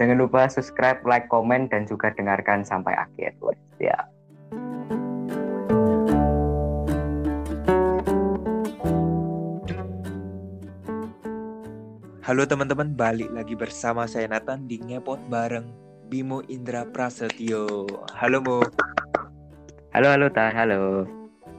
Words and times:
Jangan 0.00 0.16
lupa 0.16 0.48
subscribe, 0.48 1.04
like, 1.04 1.28
komen, 1.28 1.68
dan 1.68 1.84
juga 1.84 2.08
dengarkan 2.16 2.64
sampai 2.64 2.96
akhir. 2.96 3.36
Ya. 3.76 3.96
Halo 12.30 12.46
teman-teman, 12.46 12.94
balik 12.94 13.28
lagi 13.34 13.58
bersama 13.58 14.06
saya 14.06 14.30
Nathan 14.30 14.70
di 14.70 14.78
Ngepot 14.78 15.18
bareng 15.26 15.66
Bimo 16.06 16.46
Indra 16.46 16.86
Prasetyo. 16.86 17.90
Halo 18.14 18.38
Mo. 18.38 18.62
Halo, 19.90 20.06
halo, 20.14 20.30
Tan. 20.30 20.54
Halo. 20.54 21.10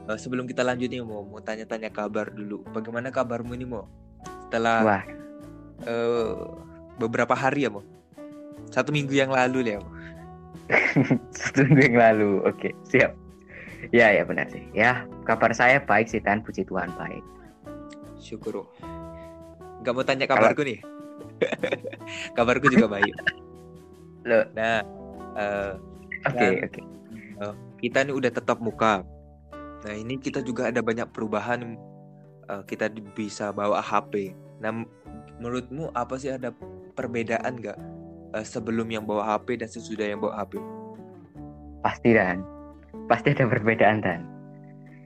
Uh, 0.08 0.18
sebelum 0.18 0.50
kita 0.50 0.64
lanjut 0.64 0.88
nih 0.90 1.04
Mo, 1.04 1.22
mau 1.22 1.38
tanya-tanya 1.44 1.92
kabar 1.92 2.32
dulu. 2.32 2.64
Bagaimana 2.72 3.12
kabarmu 3.12 3.52
nih 3.52 3.68
Mo? 3.68 3.84
Setelah 4.48 4.80
Wah, 4.80 5.04
uh, 5.86 6.58
beberapa 6.96 7.36
hari 7.36 7.68
ya 7.68 7.70
Mo? 7.70 7.84
Satu 8.70 8.92
minggu 8.92 9.12
yang 9.12 9.32
lalu 9.32 9.66
ya 9.66 9.80
Mo? 9.80 9.90
satu 11.34 11.66
minggu 11.66 11.82
yang 11.92 11.98
lalu. 11.98 12.30
Oke, 12.46 12.70
siap. 12.86 13.12
Ya, 13.90 14.14
ya 14.14 14.22
benar 14.22 14.46
sih. 14.48 14.62
Ya, 14.72 15.04
kabar 15.26 15.50
saya 15.50 15.82
baik 15.82 16.06
sih, 16.06 16.22
Tan. 16.22 16.40
Puji 16.46 16.62
Tuhan 16.64 16.94
baik. 16.94 17.24
Syukur. 18.22 18.62
Gak 19.82 19.92
mau 19.92 20.06
tanya 20.06 20.30
kabarku 20.30 20.62
nih. 20.62 20.78
kabarku 22.38 22.70
juga 22.70 22.86
baik. 22.86 23.10
Loh, 24.30 24.46
Nah, 24.54 24.86
uh, 25.34 25.74
oke, 26.30 26.38
Dan- 26.38 26.62
oke. 26.62 26.80
kita 27.82 28.06
nih 28.06 28.14
udah 28.14 28.30
tetap 28.30 28.62
muka. 28.62 29.02
Nah 29.82 29.94
ini 29.98 30.14
kita 30.14 30.38
juga 30.46 30.70
ada 30.70 30.78
banyak 30.78 31.10
perubahan. 31.10 31.74
eh, 32.42 32.62
kita 32.66 32.86
bisa 33.18 33.50
bawa 33.50 33.82
HP. 33.82 34.30
Nah 34.62 34.86
menurutmu 35.38 35.90
apa 35.90 36.14
sih 36.14 36.30
ada 36.30 36.54
perbedaan 36.94 37.58
nggak 37.58 37.78
eh, 38.34 38.46
sebelum 38.46 38.88
yang 38.88 39.04
bawa 39.04 39.36
HP 39.36 39.60
dan 39.60 39.68
sesudah 39.68 40.06
yang 40.08 40.20
bawa 40.20 40.44
HP? 40.44 40.58
Pasti, 41.84 42.10
Dan. 42.16 42.42
Pasti 43.06 43.34
ada 43.34 43.44
perbedaan, 43.48 44.00
Dan. 44.00 44.20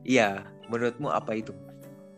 Iya, 0.06 0.46
menurutmu 0.70 1.10
apa 1.10 1.34
itu? 1.34 1.50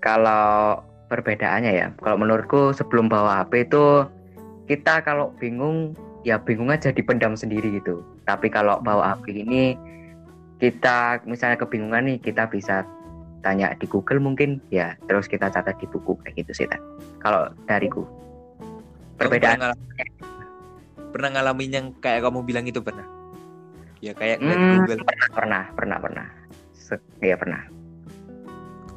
Kalau 0.04 0.84
perbedaannya 1.08 1.72
ya, 1.72 1.88
kalau 2.04 2.20
menurutku 2.20 2.76
sebelum 2.76 3.08
bawa 3.08 3.42
HP 3.44 3.72
itu 3.72 4.04
kita 4.68 5.00
kalau 5.00 5.32
bingung 5.40 5.96
ya 6.22 6.36
bingung 6.36 6.68
aja 6.68 6.92
dipendam 6.92 7.32
sendiri 7.32 7.80
gitu. 7.80 8.04
Tapi 8.28 8.52
kalau 8.52 8.78
bawa 8.84 9.16
HP 9.16 9.42
ini 9.48 9.74
kita 10.60 11.24
misalnya 11.24 11.56
kebingungan 11.56 12.04
nih 12.04 12.18
kita 12.20 12.44
bisa 12.52 12.84
tanya 13.40 13.72
di 13.78 13.86
Google 13.88 14.20
mungkin 14.20 14.58
ya 14.68 14.98
terus 15.06 15.30
kita 15.30 15.48
catat 15.48 15.78
di 15.78 15.86
buku 15.88 16.18
kayak 16.20 16.44
gitu 16.44 16.52
sih 16.52 16.66
Tan. 16.68 16.82
Kalau 17.24 17.48
dariku 17.64 18.04
perbedaan 19.16 19.72
pernah 21.08 21.28
ngalamin 21.32 21.70
yang 21.70 21.86
kayak 21.98 22.24
kamu 22.24 22.44
bilang 22.44 22.64
itu 22.64 22.80
pernah? 22.80 23.04
Ya 23.98 24.14
kayak 24.14 24.38
Hmm, 24.38 24.86
Google 24.86 25.02
pernah 25.02 25.28
pernah 25.34 25.62
pernah 25.74 25.98
pernah 25.98 26.26
Se- 26.70 27.02
ya 27.18 27.34
pernah 27.34 27.66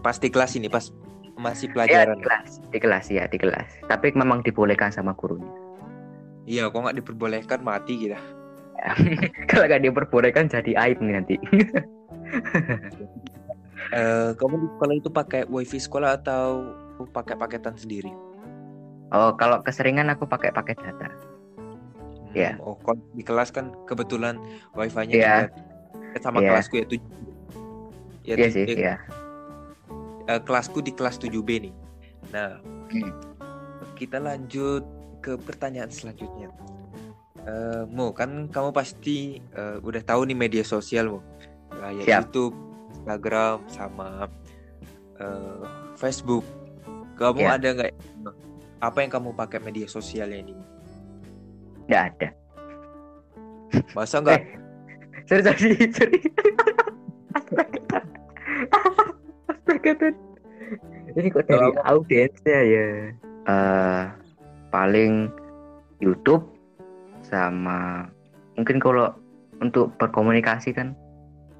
pasti 0.01 0.29
kelas 0.29 0.57
ini 0.57 0.69
pas 0.69 0.89
masih 1.37 1.69
ya 1.69 1.73
pelajaran. 1.73 2.13
di 2.13 2.21
kelas 2.21 2.49
di 2.69 2.77
kelas 2.77 3.05
ya 3.09 3.23
di 3.25 3.37
kelas 3.37 3.69
tapi 3.85 4.13
memang 4.13 4.41
dibolehkan 4.41 4.93
sama 4.93 5.13
gurunya 5.17 5.49
Iya, 6.41 6.73
kok 6.73 6.81
nggak 6.81 6.97
diperbolehkan 6.97 7.61
mati 7.61 8.01
kita. 8.01 8.17
kalau 9.49 9.65
nggak 9.69 9.85
diperbolehkan 9.85 10.49
jadi 10.49 10.73
aib 10.89 11.01
nih 11.01 11.13
nanti 11.17 11.35
Eh, 13.91 14.31
kamu 14.39 14.55
di 14.55 14.67
sekolah 14.71 14.95
itu 14.95 15.09
pakai 15.11 15.41
wifi 15.51 15.75
sekolah 15.75 16.15
atau 16.23 16.63
pakai 17.11 17.35
paketan 17.35 17.75
sendiri? 17.75 18.07
Oh, 19.11 19.35
kalau 19.35 19.59
keseringan 19.59 20.07
aku 20.07 20.23
pakai 20.23 20.55
paket 20.55 20.79
data. 20.79 21.11
Iya. 22.31 22.55
Hmm, 22.55 22.63
Oh, 22.63 22.75
kalau 22.77 22.99
di 23.11 23.23
kelas 23.23 23.49
kan 23.49 23.75
kebetulan 23.83 24.39
wifi-nya 24.71 25.15
Iya. 25.15 25.35
juga 25.47 26.19
sama 26.19 26.39
Iya. 26.39 26.49
kelasku 26.49 26.73
ya 26.75 26.85
tujuh. 26.87 27.11
Ya, 28.21 28.35
tuj- 28.37 28.53
sih, 28.53 28.63
eh, 28.63 28.77
iya. 28.77 28.95
eh, 30.27 30.41
kelasku 30.41 30.79
di 30.79 30.91
kelas 30.91 31.17
7B 31.17 31.49
nih. 31.59 31.73
Nah, 32.29 32.61
Hmm. 32.87 33.11
kita 33.93 34.17
lanjut 34.17 34.83
ke 35.19 35.35
pertanyaan 35.37 35.89
selanjutnya. 35.89 36.49
Mo, 37.89 38.13
kan 38.13 38.45
kamu 38.47 38.69
pasti 38.69 39.41
eh, 39.41 39.77
udah 39.81 40.01
tahu 40.01 40.29
nih 40.29 40.37
media 40.37 40.61
sosial 40.61 41.09
Mo. 41.09 41.19
Kayak 41.73 42.05
Siap. 42.05 42.19
YouTube, 42.21 42.55
Instagram, 42.93 43.57
sama 43.67 44.29
eh, 45.17 45.61
Facebook. 45.97 46.45
Kamu 47.17 47.41
Iya. 47.41 47.57
ada 47.57 47.67
nggak 47.73 47.91
apa 48.77 48.97
yang 49.01 49.11
kamu 49.11 49.29
pakai 49.33 49.57
media 49.57 49.85
sosialnya 49.85 50.37
ini? 50.39 50.53
Nggak 51.91 52.03
ada. 52.15 52.29
Masa 53.91 54.23
nggak? 54.23 54.39
Sorry, 55.27 55.43
sorry, 55.43 55.75
sorry. 55.91 56.19
Astaga. 57.35 57.99
Astaga, 59.51 59.91
Tun. 59.99 60.15
Ini 61.11 61.27
kok 61.27 61.43
dari 61.51 61.59
Kalau- 61.59 61.83
audiensnya 61.83 62.59
ya? 62.63 62.87
Eh, 63.43 64.03
paling 64.71 65.27
YouTube 65.99 66.47
sama 67.27 68.07
mungkin 68.55 68.79
kalau 68.79 69.11
untuk 69.59 69.91
berkomunikasi 69.99 70.71
kan 70.71 70.95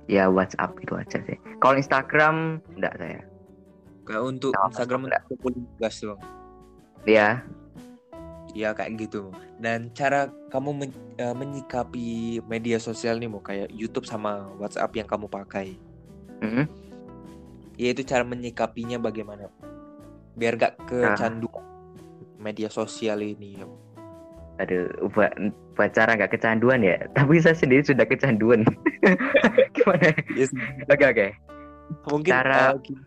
ya 0.07 0.31
WhatsApp 0.31 0.79
itu 0.79 0.95
aja 0.95 1.19
sih. 1.27 1.35
Kalau 1.59 1.75
Instagram 1.75 2.63
enggak 2.79 2.95
saya. 2.95 3.19
Kayak 4.07 4.23
untuk 4.23 4.51
Instagram 4.55 5.11
nggak. 5.11 5.21
untuk 5.27 5.51
tugas 5.75 5.95
doang. 5.99 6.21
Ya, 7.03 7.43
Ya 8.51 8.75
kayak 8.75 8.99
gitu. 8.99 9.31
Dan 9.57 9.91
cara 9.91 10.27
kamu 10.49 10.69
men- 10.75 11.01
eh, 11.15 11.31
menyikapi 11.31 12.07
media 12.45 12.77
sosial 12.77 13.15
nih 13.15 13.31
mau 13.31 13.39
kayak 13.39 13.71
YouTube 13.71 14.03
sama 14.03 14.51
WhatsApp 14.59 14.91
yang 14.93 15.07
kamu 15.07 15.27
pakai. 15.27 15.75
mm, 16.41 16.65
Yaitu 17.77 18.03
cara 18.03 18.21
menyikapinya 18.21 18.97
bagaimana? 18.97 19.47
Biar 20.33 20.55
gak 20.55 20.83
kecanduan 20.85 21.63
media 22.37 22.67
sosial 22.67 23.21
ini. 23.21 23.61
aduh, 24.59 24.85
buat, 25.09 25.33
buat 25.73 25.89
cara 25.89 26.13
nggak 26.13 26.37
kecanduan 26.37 26.85
ya. 26.85 26.93
Tapi 27.17 27.41
saya 27.41 27.57
sendiri 27.57 27.81
sudah 27.81 28.05
kecanduan. 28.05 28.61
Gimana? 29.75 30.13
Yes. 30.37 30.53
Oke 30.85 31.05
oke. 31.07 31.27
Mungkin 32.05 32.29
Cara- 32.29 32.77
gini- 32.77 33.01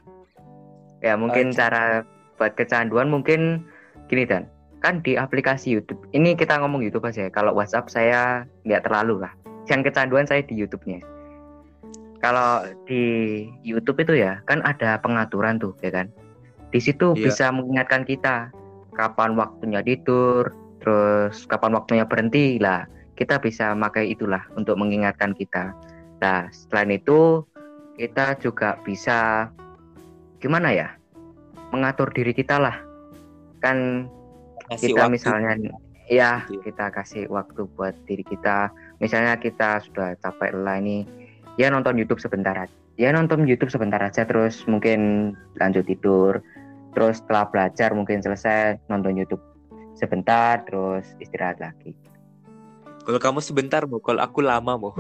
Ya 0.99 1.15
mungkin 1.15 1.53
Oke. 1.53 1.59
cara 1.61 2.03
buat 2.41 2.57
kecanduan 2.57 3.13
mungkin 3.13 3.69
gini 4.09 4.25
dan 4.25 4.49
kan 4.85 5.01
di 5.01 5.17
aplikasi 5.17 5.73
YouTube. 5.81 6.05
Ini 6.13 6.37
kita 6.37 6.61
ngomong 6.61 6.85
YouTube 6.85 7.09
aja. 7.09 7.25
ya. 7.27 7.31
Kalau 7.33 7.57
WhatsApp 7.57 7.89
saya 7.89 8.45
nggak 8.69 8.85
terlalu 8.85 9.25
lah. 9.25 9.33
Yang 9.65 9.89
kecanduan 9.89 10.29
saya 10.29 10.45
di 10.45 10.61
YouTube-nya. 10.61 11.01
Kalau 12.21 12.69
di 12.85 13.03
YouTube 13.65 14.05
itu 14.05 14.21
ya 14.21 14.45
kan 14.45 14.61
ada 14.69 15.01
pengaturan 15.01 15.57
tuh 15.57 15.73
ya 15.81 15.89
kan. 15.89 16.13
Di 16.69 16.85
situ 16.85 17.17
Iya. 17.17 17.33
bisa 17.33 17.47
mengingatkan 17.49 18.05
kita 18.05 18.53
kapan 18.93 19.41
waktunya 19.41 19.81
tidur, 19.81 20.53
terus 20.85 21.49
kapan 21.49 21.73
waktunya 21.73 22.05
berhenti 22.05 22.61
lah. 22.61 22.85
Kita 23.17 23.41
bisa 23.41 23.73
pakai 23.73 24.13
itulah 24.13 24.45
untuk 24.53 24.77
mengingatkan 24.77 25.33
kita. 25.33 25.73
Nah, 26.21 26.51
selain 26.53 26.93
itu 26.93 27.47
kita 27.97 28.37
juga 28.43 28.77
bisa 28.83 29.49
gimana 30.43 30.75
ya 30.75 30.89
mengatur 31.71 32.11
diri 32.11 32.35
kita 32.35 32.59
lah 32.59 32.75
kan 33.63 34.11
ngasih 34.71 34.89
kita 34.93 35.03
waktu. 35.07 35.15
misalnya 35.15 35.51
ya 36.09 36.45
Gitu 36.49 36.61
ya. 36.61 36.65
kita 36.69 36.85
kasih 36.93 37.23
waktu 37.33 37.65
buat 37.77 37.95
diri 38.05 38.25
kita 38.25 38.69
misalnya 39.01 39.41
kita 39.41 39.81
sudah 39.85 40.17
capek 40.21 40.53
lelah 40.53 40.79
ini 40.81 41.09
ya 41.57 41.73
nonton 41.73 41.97
YouTube 41.97 42.21
sebentar 42.21 42.53
aja 42.57 42.75
ya 43.01 43.11
nonton 43.11 43.49
YouTube 43.49 43.73
sebentar 43.73 43.99
aja 44.01 44.23
terus 44.29 44.63
mungkin 44.69 45.33
lanjut 45.57 45.85
tidur 45.89 46.45
terus 46.95 47.19
setelah 47.25 47.49
belajar 47.51 47.91
mungkin 47.97 48.21
selesai 48.21 48.79
nonton 48.93 49.17
YouTube 49.17 49.43
sebentar 49.97 50.63
terus 50.69 51.05
istirahat 51.21 51.59
lagi 51.61 51.95
Kalau 53.05 53.21
kamu 53.21 53.45
sebentar 53.45 53.85
mau, 53.85 54.01
kalau 54.01 54.25
aku 54.25 54.41
lama 54.41 54.81
mau. 54.81 54.97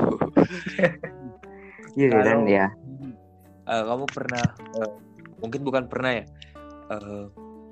iya 1.97 2.13
kan 2.13 2.45
ya 2.45 2.69
Eh, 3.65 3.83
kamu 3.89 4.05
pernah 4.13 4.45
eh, 4.77 4.91
mungkin 5.41 5.61
bukan 5.65 5.89
pernah 5.89 6.21
ya 6.21 6.25
eh, 6.93 7.25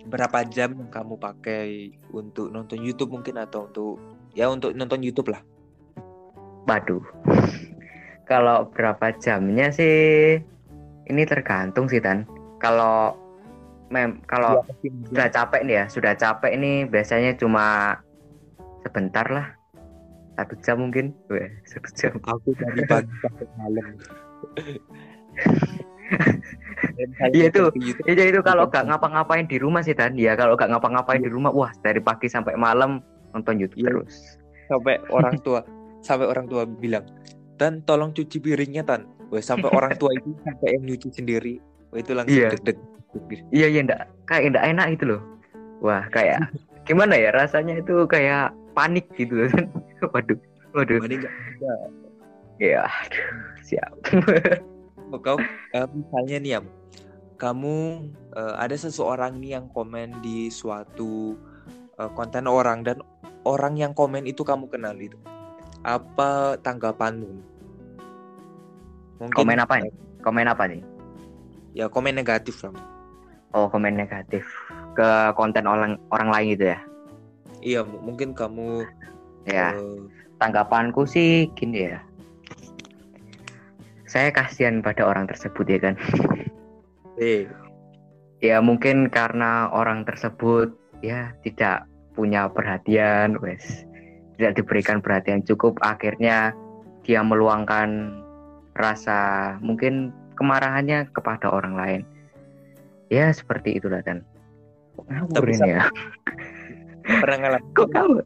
berapa 0.09 0.43
jam 0.51 0.75
yang 0.75 0.91
kamu 0.91 1.15
pakai 1.19 1.95
untuk 2.11 2.51
nonton 2.51 2.79
YouTube 2.83 3.15
mungkin 3.15 3.39
atau 3.39 3.71
untuk 3.71 4.03
ya 4.35 4.51
untuk 4.51 4.75
nonton 4.75 5.03
YouTube 5.05 5.31
lah 5.31 5.43
Waduh. 6.67 7.03
Kalau 8.31 8.71
berapa 8.71 9.13
jamnya 9.19 9.75
sih 9.75 10.39
ini 11.11 11.23
tergantung 11.27 11.91
sih 11.91 11.99
Tan. 11.99 12.25
Kalau 12.63 13.19
mem 13.93 14.25
kalau 14.25 14.65
sudah 15.11 15.29
capek 15.29 15.69
nih 15.69 15.75
ya, 15.83 15.85
sudah 15.91 16.17
capek 16.17 16.57
ini 16.57 16.89
biasanya 16.89 17.37
cuma 17.37 17.99
sebentar 18.87 19.27
lah. 19.29 19.47
Satu 20.39 20.55
jam 20.65 20.81
mungkin. 20.81 21.13
Weh, 21.29 21.51
satu 21.69 21.91
jam. 21.93 22.15
aku 22.25 22.57
dari 22.57 22.83
pagi 22.89 23.13
sampai 23.21 23.47
malam 23.59 23.91
Iya, 27.33 27.49
itu. 27.49 27.63
Ke 27.71 27.79
YouTube. 27.79 28.07
Itu 28.11 28.23
itu 28.35 28.41
kalau 28.43 28.67
gak 28.67 28.91
ngapa-ngapain 28.91 29.47
di 29.47 29.57
rumah 29.57 29.81
sih 29.81 29.95
Tan. 29.95 30.19
Ya 30.19 30.35
kalau 30.35 30.59
gak 30.59 30.71
ngapa-ngapain 30.71 31.23
di 31.23 31.31
rumah, 31.31 31.55
wah 31.55 31.71
dari 31.81 32.03
pagi 32.03 32.27
sampai 32.27 32.59
malam 32.59 32.99
nonton 33.33 33.57
YouTube 33.57 33.81
Iya. 33.81 33.89
terus. 33.91 34.17
sampai 34.71 34.97
orang 35.13 35.37
tua 35.43 35.61
sampai 36.01 36.25
orang 36.25 36.49
tua 36.49 36.65
bilang 36.65 37.05
dan 37.57 37.85
tolong 37.85 38.13
cuci 38.13 38.41
piringnya 38.41 38.81
tan 38.83 39.05
Wah, 39.29 39.43
sampai 39.43 39.69
orang 39.69 40.01
tua 40.01 40.17
itu 40.17 40.33
sampai 40.41 40.81
yang 40.81 40.85
nyuci 40.87 41.09
sendiri 41.13 41.61
Wah, 41.93 41.99
itu 42.01 42.13
langsung 42.17 42.41
Iya. 42.41 42.49
deg-deg 42.57 42.79
Iya 43.53 43.67
iya 43.69 43.81
enggak 43.85 44.03
kayak 44.25 44.43
enggak 44.49 44.65
enak 44.73 44.87
itu 44.97 45.05
loh. 45.13 45.21
Wah 45.85 46.09
kayak 46.09 46.41
gimana 46.89 47.21
ya 47.21 47.37
rasanya 47.37 47.85
itu 47.85 48.09
kayak 48.09 48.57
panik 48.73 49.05
gitu 49.13 49.45
kan. 49.53 49.69
Waduh, 50.17 50.41
waduh. 50.73 50.97
Gimana 51.05 51.15
nggak 51.21 51.35
bisa? 51.53 51.71
Ya, 52.57 52.81
aduh, 52.89 53.27
siap. 53.61 53.93
Kau 55.21 55.37
eh, 55.75 55.87
misalnya 55.93 56.37
nih 56.41 56.53
Am, 56.63 56.67
kamu 57.37 57.77
eh, 58.33 58.55
ada 58.57 58.77
seseorang 58.79 59.37
nih 59.43 59.61
yang 59.61 59.67
komen 59.69 60.23
di 60.25 60.49
suatu 60.49 61.37
eh, 62.01 62.11
konten 62.17 62.49
orang 62.49 62.81
dan 62.87 63.03
orang 63.43 63.75
yang 63.77 63.93
komen 63.93 64.25
itu 64.25 64.47
kamu 64.47 64.71
kenal 64.71 64.95
itu 64.97 65.19
apa 65.83 66.55
tanggapanmu 66.63 67.31
mungkin 69.19 69.35
Komen 69.35 69.59
apa 69.59 69.75
nih? 69.83 69.93
Komen 70.23 70.47
apa 70.47 70.65
nih? 70.71 70.83
ya 71.73 71.89
komen 71.89 72.13
negatif 72.15 72.61
lah 72.69 72.77
Oh, 73.53 73.69
komen 73.69 73.97
negatif 73.97 74.45
ke 74.97 75.09
konten 75.37 75.65
orang 75.65 75.97
orang 76.13 76.29
lain 76.33 76.47
gitu 76.57 76.65
ya. 76.73 76.79
iya 77.65 77.81
mungkin 77.85 78.37
kamu 78.37 78.85
Ya, 79.43 79.75
eh, 79.75 79.99
tanggapanku 80.39 81.03
sih 81.09 81.51
gini 81.59 81.91
ya. 81.91 81.99
Saya 84.13 84.29
kasihan 84.29 84.85
pada 84.85 85.09
orang 85.09 85.25
tersebut 85.25 85.65
ya 85.65 85.81
kan. 85.81 85.97
eh 87.17 87.49
Ya 88.43 88.59
mungkin 88.59 89.07
karena 89.07 89.71
orang 89.71 90.03
tersebut 90.03 90.75
ya 90.99 91.31
tidak 91.47 91.87
punya 92.13 92.51
perhatian, 92.51 93.39
wes 93.39 93.87
tidak 94.35 94.59
diberikan 94.59 94.99
perhatian 94.99 95.47
cukup, 95.47 95.79
akhirnya 95.79 96.51
dia 97.07 97.23
meluangkan 97.23 98.19
rasa 98.75 99.55
mungkin 99.63 100.11
kemarahannya 100.35 101.07
kepada 101.15 101.55
orang 101.55 101.79
lain. 101.79 102.03
Ya 103.15 103.31
seperti 103.31 103.79
itulah 103.79 104.03
kan. 104.03 104.27
Ngawur 105.07 105.39
Tapi 105.39 105.55
ini 105.63 105.79
ya. 105.79 105.87
pernah 107.23 107.37
ngalamin 107.47 107.71
Kok 107.79 107.89
kamu? 107.95 108.21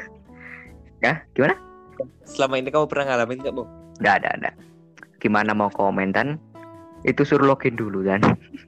ya 1.06 1.14
gimana? 1.32 1.56
selama 2.26 2.58
ini 2.58 2.74
kamu 2.74 2.86
pernah 2.90 3.14
ngalamin 3.14 3.38
nggak 3.38 3.54
bu 3.54 3.64
Nggak 4.02 4.14
ada, 4.18 4.28
ada. 4.34 4.50
Gimana 5.22 5.54
mau 5.54 5.70
komen 5.70 6.10
kan? 6.10 6.42
Itu 7.06 7.22
suruh 7.22 7.46
login 7.46 7.78
dulu 7.78 8.02
kan. 8.02 8.18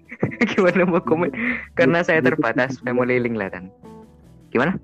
Gimana 0.54 0.86
mau 0.86 1.02
komen? 1.02 1.34
Karena 1.74 2.06
saya 2.06 2.22
terbatas 2.22 2.78
family 2.86 3.18
link 3.18 3.34
lah 3.34 3.50
kan. 3.50 3.66
Gimana? 4.54 4.78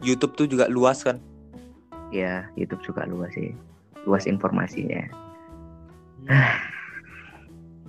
YouTube 0.00 0.38
tuh 0.38 0.46
juga 0.48 0.64
luas 0.70 1.04
kan 1.04 1.20
Ya, 2.08 2.48
YouTube 2.56 2.80
juga 2.80 3.04
luas 3.04 3.36
sih. 3.36 3.52
Luas 4.08 4.24
informasinya. 4.24 5.04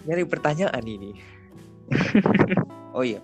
nyari 0.05 0.25
pertanyaan 0.25 0.81
ini 0.85 1.11
oh 2.97 3.05
iya 3.05 3.21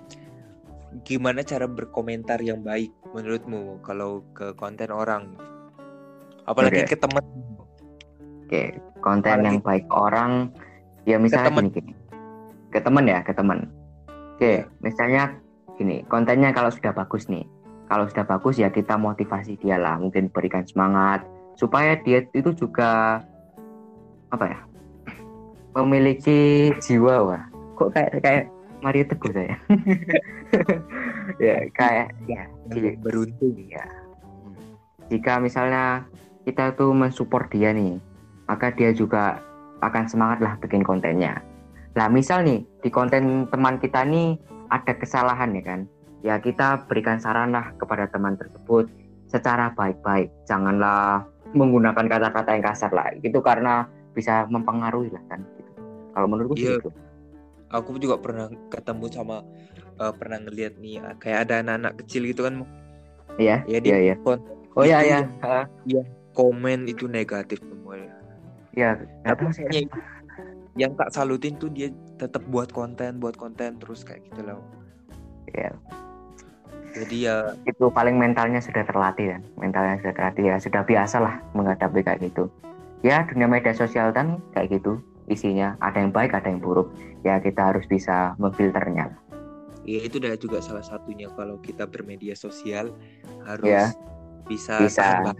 gimana 1.05 1.41
cara 1.41 1.65
berkomentar 1.65 2.41
yang 2.41 2.61
baik 2.61 2.93
menurutmu 3.13 3.81
kalau 3.81 4.25
ke 4.33 4.53
konten 4.57 4.91
orang 4.93 5.33
apalagi 6.45 6.85
Oke. 6.85 6.95
ke 6.95 6.97
teman 6.99 7.23
Oke, 8.47 8.63
konten 9.03 9.27
Apalagi- 9.33 9.45
yang 9.45 9.59
baik 9.59 9.85
orang 9.91 10.31
ya 11.03 11.19
misalnya 11.19 11.51
temen. 11.51 11.67
gini, 11.67 11.91
gini. 11.91 11.93
Ke 12.71 12.79
temen 12.79 13.03
ya, 13.03 13.19
ke 13.19 13.35
temen. 13.35 13.67
Oke, 14.39 14.63
Ya. 14.63 14.71
misalnya 14.79 15.23
gini, 15.75 16.07
kontennya 16.07 16.55
kalau 16.55 16.71
sudah 16.71 16.95
bagus 16.95 17.27
nih. 17.27 17.43
Kalau 17.87 18.07
sudah 18.07 18.23
bagus 18.23 18.55
ya 18.55 18.67
kita 18.67 18.95
motivasi 18.95 19.59
dia 19.59 19.75
lah, 19.75 19.99
mungkin 19.99 20.31
berikan 20.31 20.63
semangat 20.63 21.27
supaya 21.55 21.99
dia 21.99 22.23
itu 22.25 22.55
juga 22.55 23.19
apa 24.29 24.45
ya? 24.47 24.59
memiliki 25.75 26.71
jiwa 26.79 27.15
wah. 27.25 27.43
Kok 27.75 27.91
kayak 27.91 28.11
kayak 28.23 28.43
Mario 28.79 29.03
Teguh 29.05 29.31
saya. 29.31 29.55
ya, 31.43 31.55
kayak 31.73 32.07
ya, 32.27 32.43
yang 32.71 32.95
beruntung 33.03 33.59
Iya. 33.59 33.83
Jika 35.07 35.39
misalnya 35.39 36.07
kita 36.43 36.75
tuh 36.75 36.91
mensupport 36.91 37.47
dia 37.51 37.71
nih, 37.71 37.99
maka 38.47 38.71
dia 38.73 38.95
juga 38.95 39.43
akan 39.83 40.03
semangat 40.09 40.39
lah 40.41 40.53
bikin 40.63 40.81
kontennya. 40.81 41.37
Lah 41.93 42.07
misal 42.09 42.47
nih 42.47 42.63
di 42.81 42.89
konten 42.89 43.45
teman 43.51 43.77
kita 43.77 44.07
nih 44.07 44.39
ada 44.71 44.93
kesalahan 44.95 45.53
ya 45.53 45.63
kan, 45.63 45.79
ya 46.25 46.35
kita 46.41 46.87
berikan 46.89 47.21
saran 47.21 47.53
lah 47.53 47.71
kepada 47.77 48.09
teman 48.09 48.39
tersebut 48.39 48.89
secara 49.29 49.71
baik-baik. 49.75 50.31
Janganlah 50.47 51.27
menggunakan 51.53 52.05
kata-kata 52.07 52.49
yang 52.57 52.65
kasar 52.65 52.91
lah. 52.91 53.11
Itu 53.19 53.39
karena 53.43 53.87
bisa 54.15 54.47
mempengaruhi 54.49 55.13
lah 55.13 55.23
kan. 55.29 55.43
Gitu. 55.55 55.71
Kalau 56.15 56.27
menurutku 56.27 56.55
sih 56.57 56.67
Iya. 56.73 56.79
gitu. 56.81 56.91
aku 57.67 57.99
juga 57.99 58.15
pernah 58.15 58.47
ketemu 58.71 59.11
sama 59.11 59.43
eh, 59.99 60.13
pernah 60.15 60.39
ngeliat 60.39 60.79
nih 60.79 61.03
eh, 61.03 61.15
kayak 61.19 61.39
ada 61.51 61.59
anak-anak 61.59 61.93
kecil 61.99 62.23
gitu 62.31 62.47
kan. 62.47 62.63
Iya, 63.35 63.61
ya 63.67 63.79
iya, 63.83 63.97
iya. 64.11 64.15
konten 64.23 64.55
Oh 64.77 64.85
iya, 64.87 65.03
iya. 65.03 65.19
Ha, 65.43 65.67
komen 66.31 66.87
itu 66.87 67.09
negatif 67.11 67.59
semuanya 67.65 68.17
Iya, 68.77 69.01
nggak 69.25 69.35
tahu 69.41 69.49
sih. 69.57 69.65
Tapi 69.65 69.89
itu 69.89 69.99
yang 70.77 70.93
tak 70.93 71.09
salutin 71.09 71.57
tuh 71.57 71.73
dia 71.73 71.89
tetap 72.21 72.45
buat 72.47 72.69
konten 72.69 73.17
buat 73.17 73.33
konten 73.33 73.81
terus 73.81 74.05
kayak 74.05 74.29
gitu 74.29 74.45
loh 74.45 74.61
Iya. 75.49 75.73
jadi 76.93 77.17
ya 77.17 77.37
itu 77.65 77.89
paling 77.89 78.15
mentalnya 78.21 78.61
sudah 78.61 78.85
terlatih 78.85 79.33
kan 79.33 79.41
mentalnya 79.57 79.97
sudah 80.05 80.13
terlatih 80.13 80.43
ya 80.53 80.55
sudah 80.61 80.81
biasa 80.85 81.17
lah 81.17 81.35
menghadapi 81.57 82.05
kayak 82.05 82.29
gitu 82.29 82.45
ya 83.01 83.25
dunia 83.25 83.49
media 83.49 83.73
sosial 83.73 84.13
kan 84.13 84.37
kayak 84.53 84.77
gitu 84.77 85.01
isinya 85.27 85.75
ada 85.81 85.97
yang 85.97 86.13
baik 86.13 86.37
ada 86.37 86.47
yang 86.47 86.61
buruk 86.61 86.93
ya 87.25 87.41
kita 87.41 87.73
harus 87.73 87.83
bisa 87.89 88.37
memfilternya 88.37 89.17
Ya 89.87 90.03
itu 90.03 90.19
udah 90.19 90.35
juga 90.35 90.59
salah 90.59 90.83
satunya 90.83 91.31
kalau 91.31 91.63
kita 91.63 91.87
bermedia 91.87 92.35
sosial 92.35 92.91
harus 93.47 93.71
Ya. 93.71 93.87
bisa, 94.43 94.83
Bisa. 94.83 95.31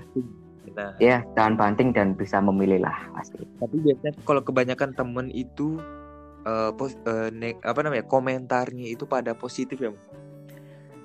Nah, 0.76 0.92
ya 1.00 1.24
tahan 1.34 1.56
banting 1.56 1.96
dan 1.96 2.14
bisa 2.14 2.44
memilih 2.44 2.84
lah 2.84 2.98
pasti 3.16 3.40
tapi 3.58 3.76
biasanya 3.82 4.14
kalau 4.28 4.42
kebanyakan 4.44 4.92
temen 4.94 5.28
itu 5.32 5.80
eh, 6.44 6.72
pos, 6.76 6.96
eh, 7.08 7.30
ne- 7.32 7.60
apa 7.64 7.80
namanya 7.84 8.04
komentarnya 8.08 8.88
itu 8.88 9.04
pada 9.04 9.32
positif 9.36 9.80
ya. 9.80 9.92
Mo? 9.92 10.00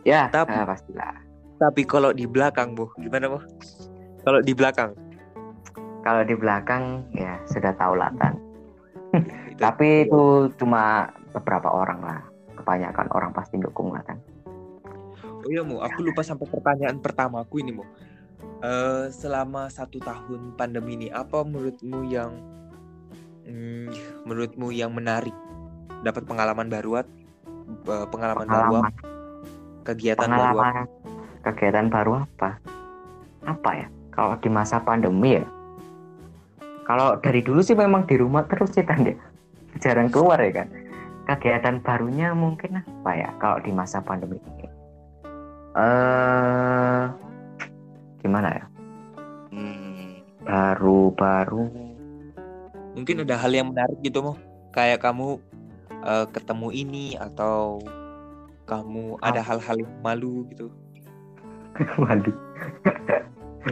ya 0.03 0.27
Tapi- 0.31 0.55
ah, 0.55 0.67
pastilah 0.67 1.15
Tapi 1.63 1.87
kalau 1.87 2.11
di 2.11 2.27
belakang, 2.27 2.75
Bu, 2.75 2.91
gimana, 2.99 3.31
Bu? 3.31 3.39
Kalau 4.27 4.43
di 4.43 4.51
belakang, 4.51 4.99
kalau 6.03 6.27
di 6.27 6.35
belakang 6.35 7.07
ya 7.15 7.39
sudah 7.47 7.71
tahu 7.79 7.95
lah 7.95 8.11
kan 8.19 8.35
itu, 9.55 9.63
tapi 9.63 10.11
itu 10.11 10.51
cuma 10.59 11.07
beberapa 11.31 11.71
orang 11.71 12.03
lah 12.03 12.21
kebanyakan 12.59 13.07
orang 13.15 13.31
pasti 13.31 13.63
dukung 13.63 13.95
lah 13.95 14.03
kan 14.03 14.19
Oh 15.43 15.51
iya, 15.51 15.63
Mo, 15.67 15.83
aku 15.83 16.07
lupa 16.07 16.23
sampai 16.23 16.47
pertanyaan 16.47 17.03
pertamaku 17.03 17.67
ini, 17.67 17.75
Mo. 17.75 17.83
Eh, 18.63 19.11
selama 19.11 19.67
satu 19.67 19.99
tahun 19.99 20.55
pandemi 20.55 20.95
ini, 20.95 21.09
apa 21.11 21.43
menurutmu 21.43 22.07
yang 22.07 22.31
hmm, 23.43 23.91
menurutmu 24.23 24.71
yang 24.71 24.95
menarik? 24.95 25.35
Dapat 26.07 26.23
pengalaman 26.31 26.71
baru, 26.71 27.03
at- 27.03 27.11
eh, 27.91 28.07
pengalaman, 28.07 28.47
baru, 28.47 28.71
pengalaman. 28.71 28.93
Apa? 28.95 29.11
kegiatan 29.83 30.31
baru, 30.31 30.39
apa? 30.39 30.63
pengalaman 30.63 30.87
kegiatan 31.43 31.87
baru 31.91 32.13
apa? 32.23 32.51
Apa 33.51 33.71
ya? 33.75 33.87
Kalau 34.15 34.39
di 34.39 34.47
masa 34.47 34.79
pandemi 34.79 35.43
ya? 35.43 35.47
Kalau 36.87 37.19
dari 37.19 37.43
dulu 37.43 37.67
sih 37.67 37.75
memang 37.75 38.07
di 38.07 38.15
rumah 38.15 38.47
terus 38.47 38.71
sih 38.79 38.87
kan 38.87 39.03
ya. 39.03 39.19
Jarang 39.83 40.07
keluar 40.15 40.39
ya 40.39 40.63
kan 40.63 40.71
kegiatan 41.23 41.79
barunya 41.83 42.35
mungkin 42.35 42.83
apa 42.83 43.11
ya 43.15 43.31
kalau 43.39 43.59
di 43.63 43.75
masa 43.75 43.99
pandemi 44.03 44.39
ini? 44.39 44.67
Eh 45.75 47.32
gimana 48.23 48.49
ya 48.55 48.65
Hmm, 49.53 50.17
baru-baru 50.47 51.69
Mungkin 52.93 53.25
ada 53.25 53.37
hal 53.37 53.53
yang 53.53 53.73
menarik 53.73 54.01
gitu, 54.01 54.21
Mo. 54.21 54.33
Kayak 54.69 55.01
kamu 55.01 55.41
eh, 56.05 56.27
ketemu 56.29 56.69
ini 56.73 57.07
atau 57.17 57.81
kamu 58.65 59.17
ada 59.21 59.41
hal-hal 59.41 59.77
yang 59.81 59.93
malu 60.01 60.45
gitu. 60.49 60.69
malu 62.05 62.33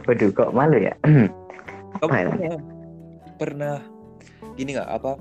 waduh 0.08 0.30
kok 0.32 0.50
malu 0.56 0.76
ya 0.80 0.94
Kamu 2.00 2.12
ya? 2.12 2.24
pernah, 2.32 2.56
pernah 3.36 3.76
gini 4.56 4.72
nggak 4.72 4.88
apa 4.88 5.12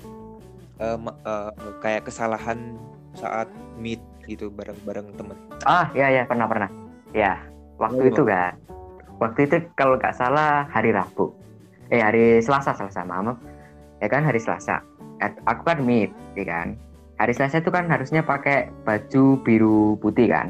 ma- 0.95 1.19
eh, 1.19 1.51
kayak 1.79 2.07
kesalahan 2.07 2.79
saat 3.11 3.51
meet 3.75 3.99
gitu 4.23 4.47
bareng-bareng 4.47 5.11
temen. 5.17 5.35
Ah, 5.65 5.89
ya 5.91 6.07
ya 6.07 6.23
pernah 6.23 6.45
pernah. 6.45 6.69
Ya, 7.11 7.35
waktu 7.75 7.99
Oh. 8.05 8.11
itu 8.13 8.21
kan. 8.23 8.53
Waktu 9.19 9.51
itu 9.51 9.55
kalau 9.75 9.99
nggak 9.99 10.15
salah 10.15 10.65
hari 10.71 10.95
Rabu. 10.95 11.35
Eh 11.91 11.99
hari 11.99 12.39
Selasa 12.39 12.71
Selasa 12.71 13.03
maaf. 13.03 13.35
Ya 13.99 14.07
kan 14.07 14.23
hari 14.23 14.39
Selasa. 14.39 14.79
Aku 15.43 15.67
kan 15.67 15.83
meet, 15.83 16.15
ya 16.39 16.47
kan. 16.47 16.79
Hari 17.19 17.35
Selasa 17.35 17.59
itu 17.59 17.67
kan 17.67 17.91
harusnya 17.91 18.23
pakai 18.23 18.71
baju 18.87 19.43
biru 19.43 19.99
putih 19.99 20.31
kan. 20.31 20.47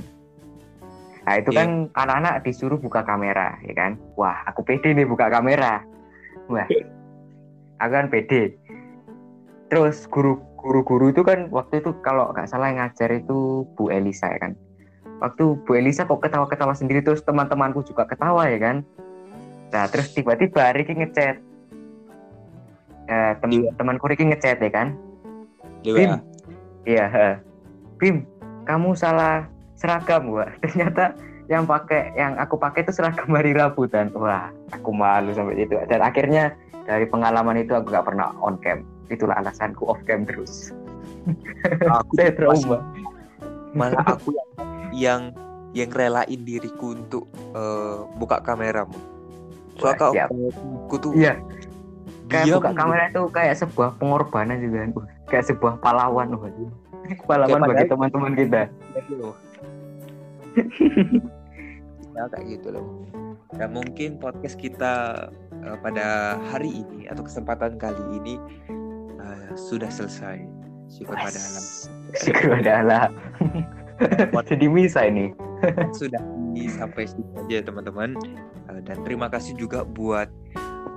Nah 1.25 1.41
itu 1.41 1.49
Iya. 1.49 1.65
kan 1.65 1.69
anak-anak 1.97 2.45
disuruh 2.45 2.77
buka 2.77 3.01
kamera, 3.01 3.57
ya 3.65 3.73
kan? 3.73 3.97
Wah, 4.13 4.45
aku 4.45 4.61
pede 4.61 4.93
nih 4.93 5.09
buka 5.09 5.33
kamera. 5.33 5.81
Wah, 6.45 6.69
aku 7.81 7.91
kan 7.93 8.13
pede. 8.13 8.53
Terus 9.73 10.05
guru 10.09 10.37
guru-guru 10.57 11.09
itu 11.09 11.25
kan 11.25 11.49
waktu 11.49 11.81
itu 11.81 11.97
kalau 12.05 12.29
nggak 12.33 12.49
salah 12.49 12.69
yang 12.69 12.85
ngajar 12.85 13.17
itu 13.17 13.65
Bu 13.73 13.89
Elisa 13.89 14.29
ya 14.29 14.37
kan. 14.37 14.53
Waktu 15.19 15.43
Bu 15.67 15.71
Elisa 15.75 16.07
kok 16.07 16.23
ketawa-ketawa 16.23 16.71
sendiri 16.71 17.03
terus 17.03 17.19
teman-temanku 17.21 17.83
juga 17.83 18.07
ketawa 18.07 18.47
ya 18.47 18.59
kan. 18.59 18.77
Nah 19.69 19.85
terus 19.87 20.11
tiba-tiba 20.11 20.71
Ricky 20.71 20.95
ngechat. 20.95 21.43
Eh, 23.09 23.31
tem 23.41 23.49
Iya. 23.51 23.71
temanku 23.75 24.05
Ricky 24.05 24.23
ngechat 24.23 24.61
ya 24.61 24.71
kan. 24.71 24.93
Di 25.81 25.91
Bim, 25.91 26.11
iya. 26.85 27.39
Bim, 27.97 28.23
kamu 28.63 28.93
salah 28.93 29.47
seragam 29.73 30.29
gua. 30.29 30.47
Ternyata 30.63 31.15
yang 31.49 31.65
pakai 31.65 32.13
yang 32.13 32.37
aku 32.37 32.55
pakai 32.61 32.85
itu 32.85 32.93
seragam 32.93 33.31
hari 33.33 33.51
Rabu 33.57 33.89
dan 33.89 34.13
wah, 34.13 34.53
aku 34.69 34.93
malu 34.93 35.33
sampai 35.33 35.57
itu. 35.57 35.73
Dan 35.89 35.99
akhirnya 35.99 36.53
dari 36.85 37.09
pengalaman 37.09 37.57
itu 37.57 37.73
aku 37.73 37.89
gak 37.89 38.05
pernah 38.05 38.29
on 38.39 38.55
cam. 38.61 38.85
Itulah 39.09 39.41
alasanku 39.41 39.89
off 39.89 39.97
cam 40.05 40.23
terus. 40.23 40.69
Aku 41.89 42.13
Saya 42.19 42.31
trauma. 42.37 42.79
malah 43.69 44.01
aku 44.05 44.33
yang 44.33 44.48
yang 44.93 45.33
yang 45.73 45.89
relain 45.93 46.41
diriku 46.41 46.97
untuk 46.97 47.29
eh, 47.53 47.99
buka 48.17 48.41
kameramu. 48.41 48.97
Soalnya 49.79 50.27
siap. 50.27 50.29
aku 50.89 50.95
tuh 50.99 51.11
Iya, 51.15 51.39
kayak 52.27 52.45
diam 52.45 52.57
buka 52.59 52.71
kamera 52.75 53.03
itu 53.07 53.21
kayak 53.31 53.55
sebuah 53.57 53.89
pengorbanan 53.97 54.57
juga 54.59 54.77
Kayak 55.29 55.45
sebuah 55.53 55.73
pahlawan. 55.79 56.35
Wah. 56.35 56.51
Pahlawan 57.25 57.61
bagi 57.69 57.85
teman-teman 57.89 58.33
kita. 58.37 58.61
gitu 58.97 59.13
loh. 59.17 59.35
ya 62.17 62.23
kayak 62.33 62.45
gitu 62.59 62.67
loh. 62.73 62.85
Dan 63.53 63.73
mungkin 63.73 64.21
podcast 64.21 64.57
kita 64.57 64.93
eh, 65.53 65.77
pada 65.81 66.37
hari 66.49 66.81
ini 66.85 67.09
atau 67.09 67.25
kesempatan 67.25 67.77
kali 67.77 68.03
ini 68.21 68.35
eh, 69.21 69.51
sudah 69.53 69.89
selesai. 69.89 70.41
Syukur 70.89 71.13
pada 71.13 71.37
alam. 71.37 71.65
Syukur 72.17 72.45
pada 72.57 72.71
Allah. 72.81 73.03
Jadi 74.45 74.65
bisa 74.67 75.03
ini. 75.03 75.31
sudah 75.99 76.21
di- 76.51 76.71
sampai 76.71 77.03
situ 77.03 77.21
aja 77.37 77.59
teman-teman 77.61 78.15
Eh, 78.69 78.79
dan 78.85 79.01
terima 79.01 79.27
kasih 79.27 79.53
juga 79.53 79.81
buat 79.81 80.29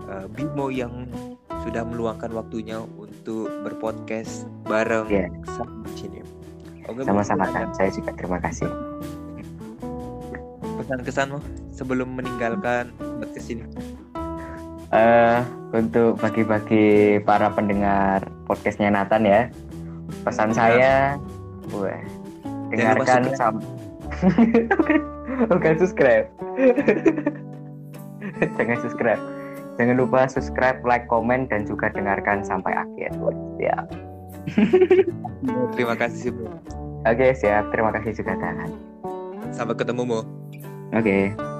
eh, 0.06 0.26
Bimo 0.28 0.68
yang 0.68 1.09
sudah 1.62 1.82
meluangkan 1.82 2.28
waktunya 2.30 2.76
untuk 2.78 3.49
berpodcast 3.62 4.44
bareng 4.62 5.09
Iya. 5.09 5.26
sama 5.49 5.82
di 5.85 5.94
sini. 5.97 6.18
Oke, 6.85 7.00
Sama-sama 7.02 7.47
kan. 7.49 7.71
Saya 7.73 7.88
juga 7.90 8.11
terima 8.12 8.38
kasih. 8.38 8.66
ada 8.66 10.38
Pesan-kesanmu 10.78 11.38
sebelum 11.71 12.12
meninggalkan 12.12 12.90
podcast 13.18 13.49
ini. 13.49 13.64
eh 14.92 15.40
untuk 15.73 16.21
bagi-bagi 16.21 16.85
para 17.18 17.49
pendengar 17.49 18.21
podcastnya 18.44 18.92
Nathan 18.92 19.25
ya 19.25 19.40
pesan 20.21 20.50
Ya. 20.50 20.54
saya 20.54 20.94
wah 21.73 21.97
dengarkan 22.73 23.23
sam 23.37 23.61
bukan 25.50 25.75
subscribe. 25.81 26.29
Jangan 28.59 28.79
subscribe. 28.83 29.23
Jangan 29.81 29.97
lupa 29.97 30.29
subscribe 30.29 30.85
like 30.85 31.09
komen 31.09 31.49
dan 31.49 31.64
juga 31.64 31.88
dengarkan 31.91 32.45
sampai 32.45 32.76
akhir. 32.76 33.11
Siap 33.57 33.87
Terima 35.75 35.95
kasih 35.97 36.35
Bimo. 36.35 36.52
oke 37.07 37.26
siap. 37.35 37.64
Terima 37.73 37.91
kasih 37.95 38.12
juga 38.14 38.37
Dan 38.37 38.71
Sampai 39.52 39.76
ketemu 39.76 40.02
Mo. 40.05 40.21
oke 40.93 41.51